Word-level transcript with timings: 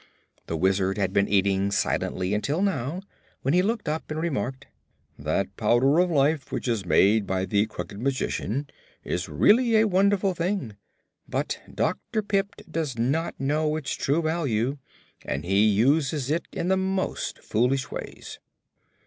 The 0.47 0.57
Wizard 0.57 0.97
had 0.97 1.13
been 1.13 1.27
eating 1.27 1.69
silently 1.69 2.33
until 2.33 2.63
now, 2.63 3.03
when 3.43 3.53
he 3.53 3.61
looked 3.61 3.87
up 3.87 4.09
and 4.09 4.19
remarked: 4.19 4.65
"That 5.19 5.55
Powder 5.57 5.99
of 5.99 6.09
Life 6.09 6.51
which 6.51 6.67
is 6.67 6.87
made 6.87 7.27
by 7.27 7.45
the 7.45 7.67
Crooked 7.67 7.99
Magician 8.01 8.65
is 9.03 9.29
really 9.29 9.75
a 9.75 9.87
wonderful 9.87 10.33
thing. 10.33 10.75
But 11.29 11.59
Dr. 11.71 12.23
Pipt 12.23 12.63
does 12.71 12.97
not 12.97 13.39
know 13.39 13.75
its 13.75 13.93
true 13.93 14.23
value 14.23 14.79
and 15.23 15.45
he 15.45 15.65
uses 15.67 16.31
it 16.31 16.47
in 16.51 16.69
the 16.69 16.77
most 16.77 17.37
foolish 17.37 17.91
ways." 17.91 18.39